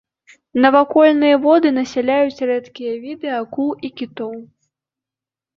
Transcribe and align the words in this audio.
Навакольныя 0.63 1.35
воды 1.43 1.69
насяляюць 1.77 2.43
рэдкія 2.53 2.97
віды 3.05 3.29
акул 3.41 3.69
і 3.89 3.93
кітоў. 4.03 4.35